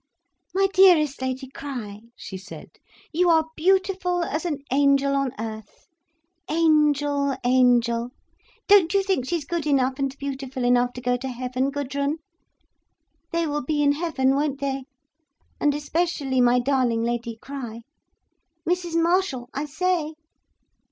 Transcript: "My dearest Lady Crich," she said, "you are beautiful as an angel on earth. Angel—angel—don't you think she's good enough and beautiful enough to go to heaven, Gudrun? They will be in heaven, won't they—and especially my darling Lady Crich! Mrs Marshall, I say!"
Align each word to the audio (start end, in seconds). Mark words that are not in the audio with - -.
"My 0.55 0.65
dearest 0.73 1.21
Lady 1.21 1.45
Crich," 1.47 2.05
she 2.15 2.35
said, 2.35 2.71
"you 3.13 3.29
are 3.29 3.45
beautiful 3.55 4.23
as 4.23 4.45
an 4.45 4.63
angel 4.71 5.13
on 5.13 5.31
earth. 5.37 5.89
Angel—angel—don't 6.49 8.93
you 8.95 9.03
think 9.03 9.27
she's 9.27 9.45
good 9.45 9.67
enough 9.67 9.99
and 9.99 10.17
beautiful 10.17 10.65
enough 10.65 10.93
to 10.93 11.01
go 11.01 11.17
to 11.17 11.27
heaven, 11.27 11.69
Gudrun? 11.69 12.17
They 13.29 13.45
will 13.45 13.61
be 13.63 13.83
in 13.83 13.91
heaven, 13.91 14.33
won't 14.33 14.59
they—and 14.59 15.75
especially 15.75 16.41
my 16.41 16.57
darling 16.57 17.03
Lady 17.03 17.35
Crich! 17.39 17.83
Mrs 18.67 18.99
Marshall, 18.99 19.49
I 19.53 19.65
say!" 19.65 20.15